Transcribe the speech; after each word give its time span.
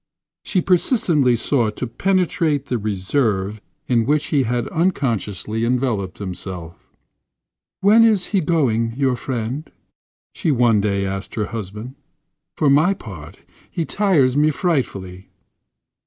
She 0.43 0.61
persistently 0.61 1.35
sought 1.35 1.77
to 1.77 1.85
penetrate 1.85 2.65
the 2.65 2.79
reserve 2.79 3.61
in 3.87 4.07
which 4.07 4.25
he 4.33 4.41
had 4.49 4.67
unconsciously 4.69 5.63
enveloped 5.63 6.17
himself. 6.17 6.87
"When 7.81 8.03
is 8.03 8.25
he 8.33 8.41
going—your 8.41 9.15
friend?" 9.15 9.71
she 10.33 10.49
one 10.49 10.81
day 10.81 11.05
asked 11.05 11.35
her 11.35 11.45
husband. 11.53 11.93
"For 12.57 12.67
my 12.67 12.95
part, 12.95 13.45
he 13.69 13.85
tires 13.85 14.35
me 14.35 14.49
frightfully." 14.49 15.29